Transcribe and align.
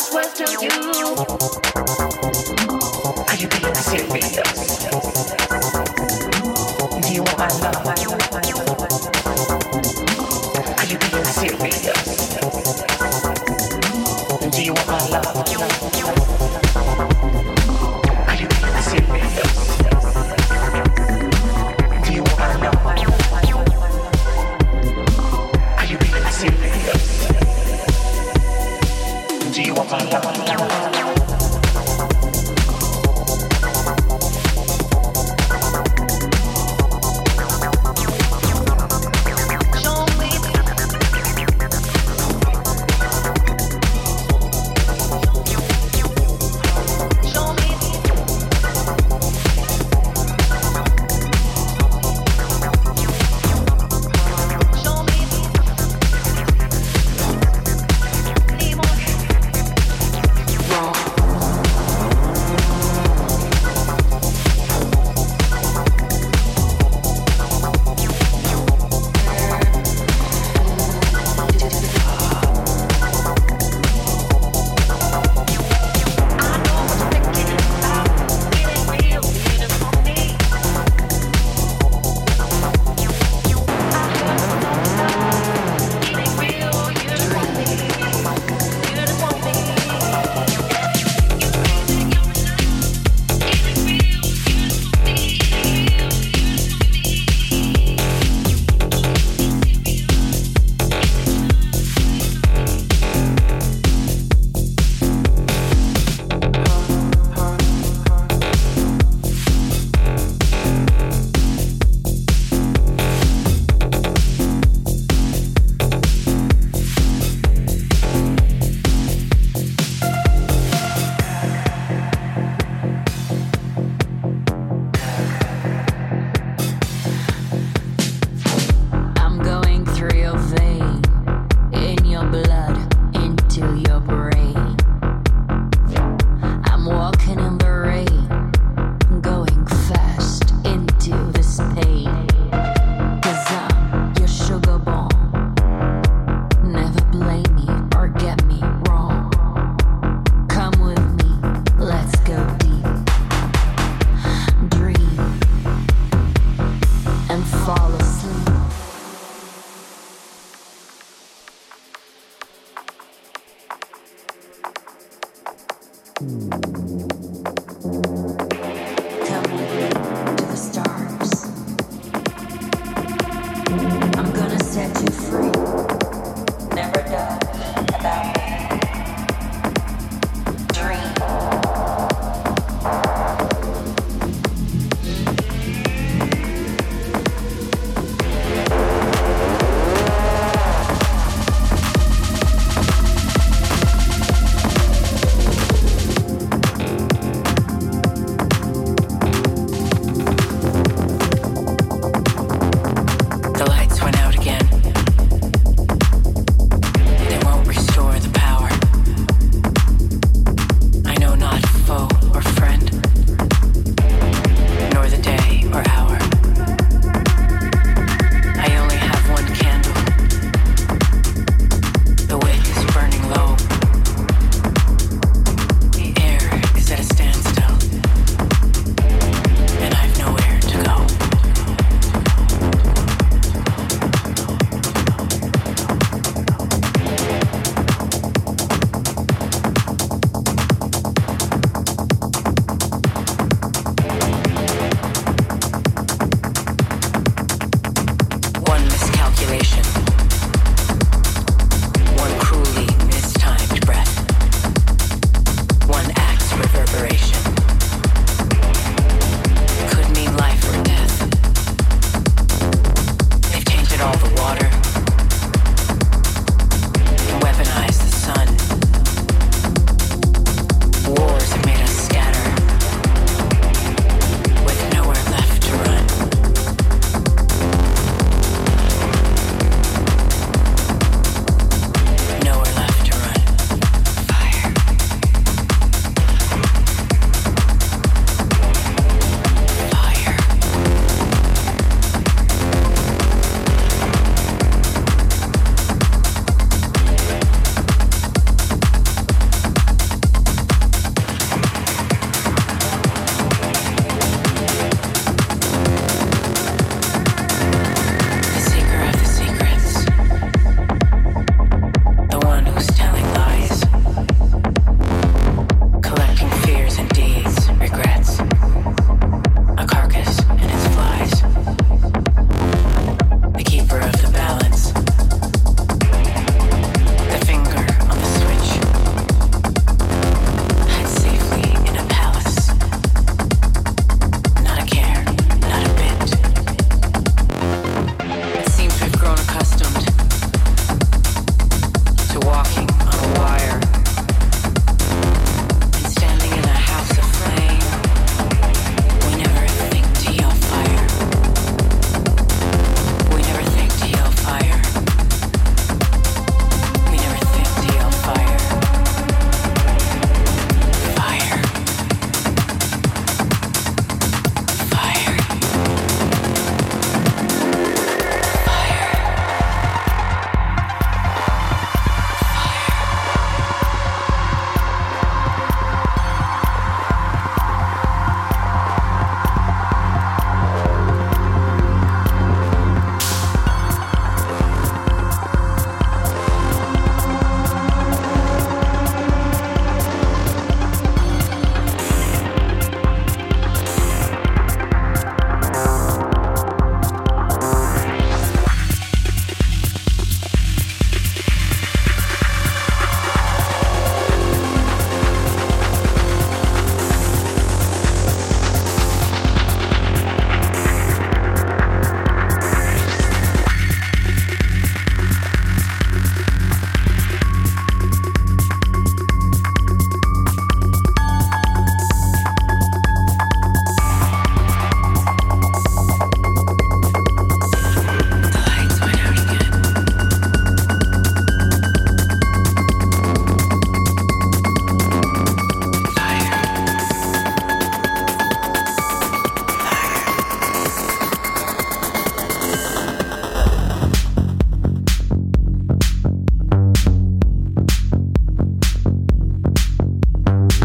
just 0.00 0.14
was 0.14 0.32
to 0.32 0.44
you. 0.52 0.70
Are 3.28 3.36
you 3.36 3.48
being 3.48 3.74
serious? 3.74 4.69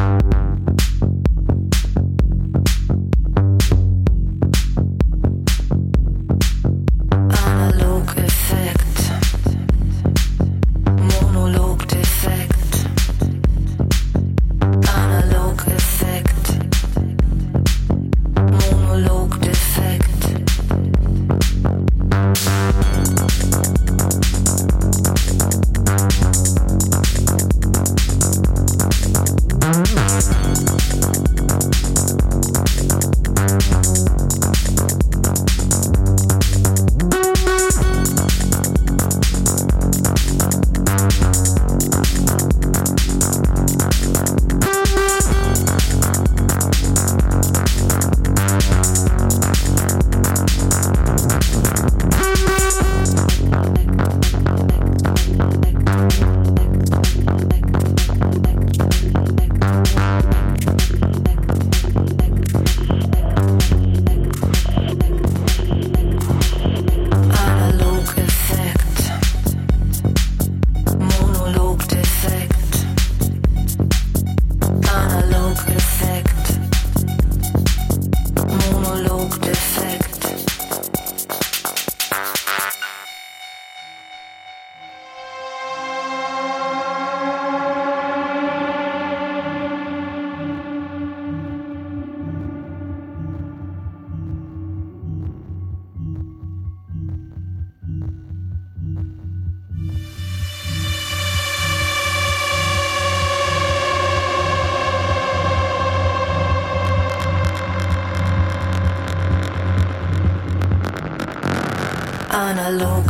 you 0.05 0.34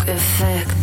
Thank 0.07 0.74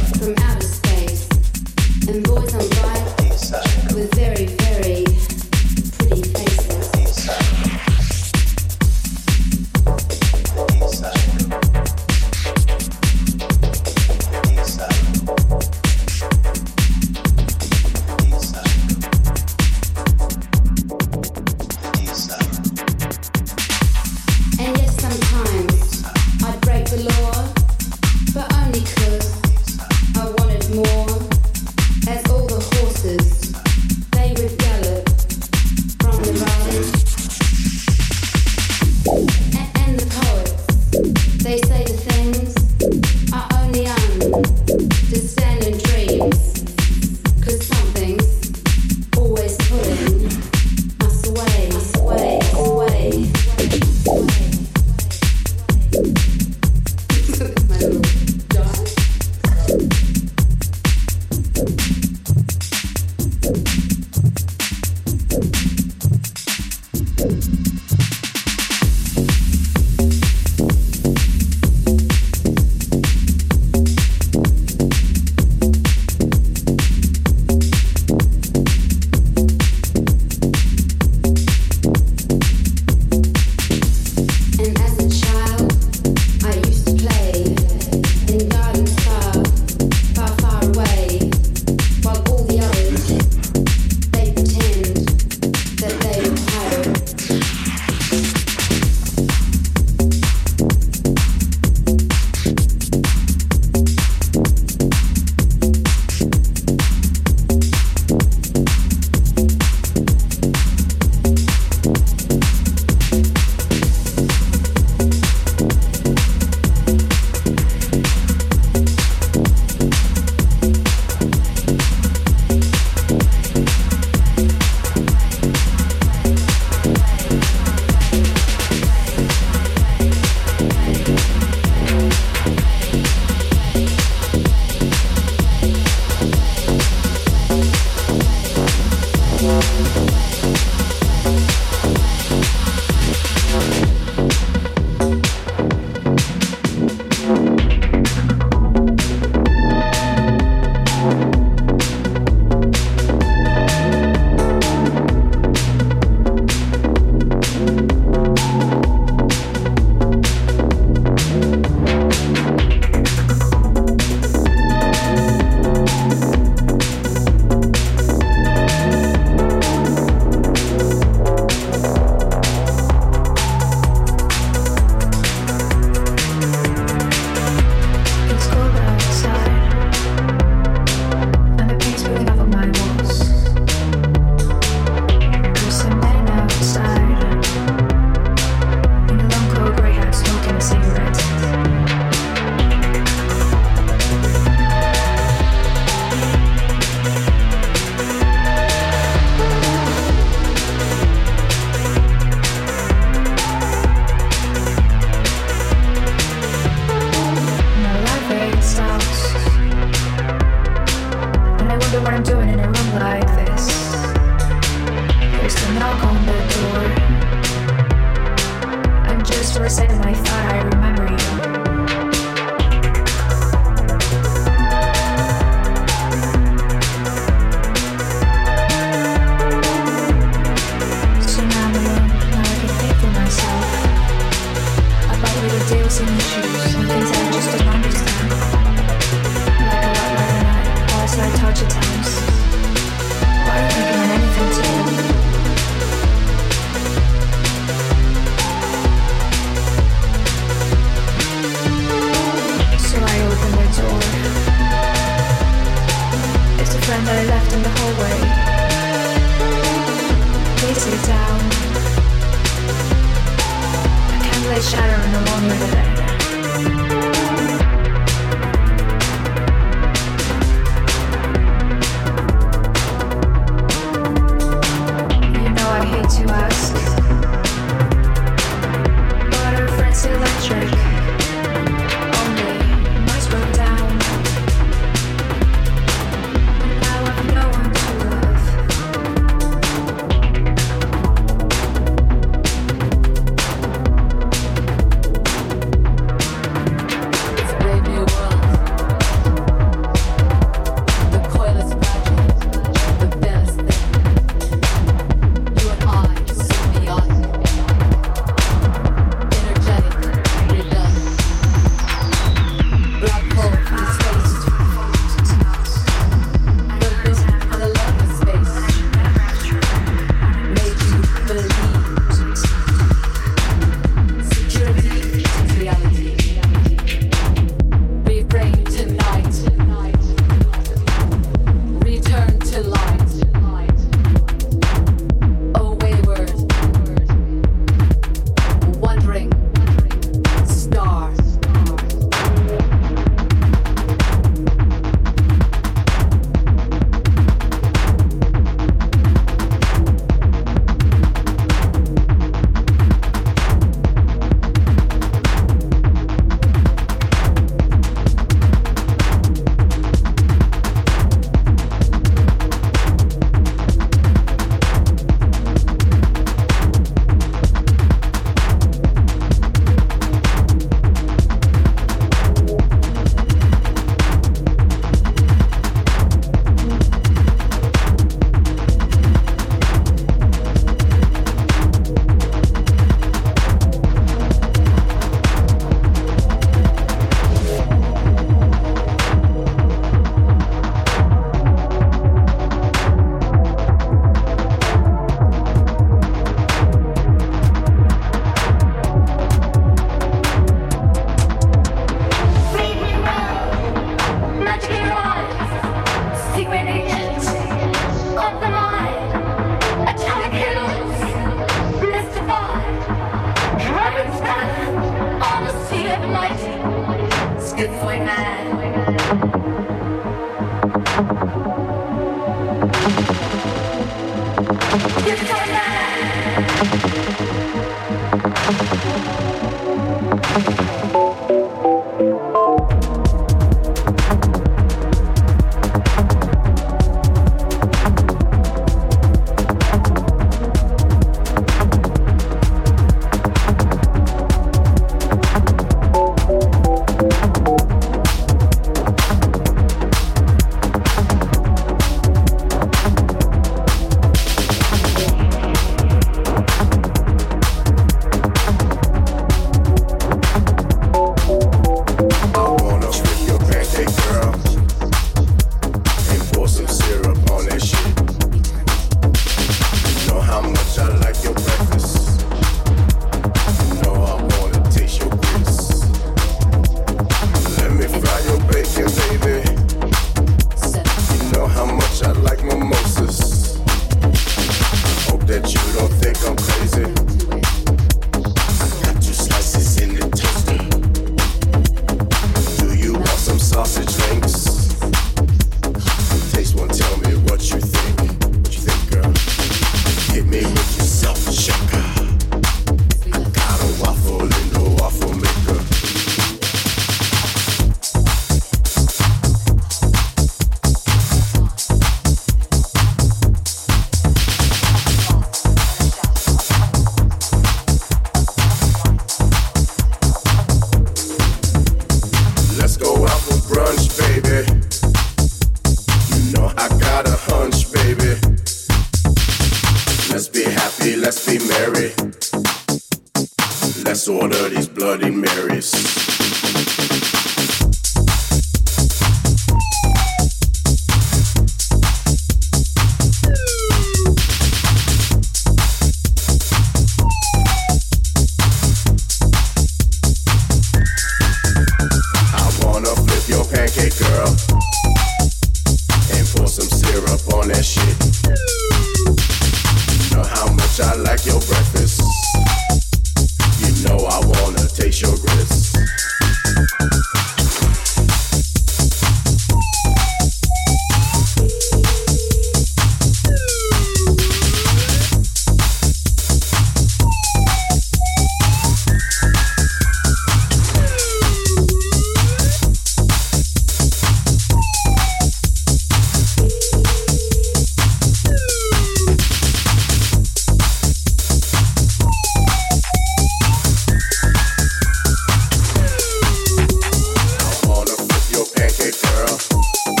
Beautiful. 599.49 600.00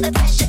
the 0.00 0.12
pressure. 0.12 0.45